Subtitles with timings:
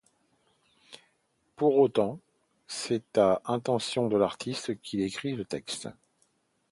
[1.55, 2.19] Pour autant,
[2.65, 5.89] c'est à l'intention de l'artiste qu'il écrit le texte.